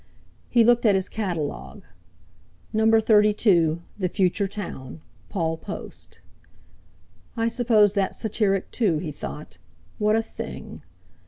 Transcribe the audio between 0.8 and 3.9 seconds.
at his catalogue: "No. 32